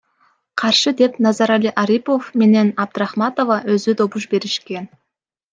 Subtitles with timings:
[0.61, 4.91] Каршы деп Назарали Арипов менен Абдрахматова өзү добуш беришкен.